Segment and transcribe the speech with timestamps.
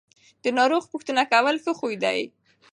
[0.43, 2.19] د ناروغ پوښتنه کول ښه خوی دی.